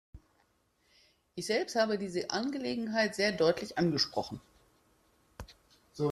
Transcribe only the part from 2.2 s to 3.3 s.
Angelegenheit